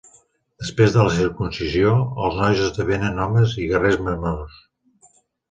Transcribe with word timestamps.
Després 0.61 0.95
de 0.95 1.03
la 1.07 1.11
circumcisió, 1.17 1.91
els 2.23 2.39
nois 2.39 2.63
esdevenen 2.69 3.23
homes 3.27 3.55
i 3.67 3.69
guerrers 3.75 4.01
menors. 4.09 4.59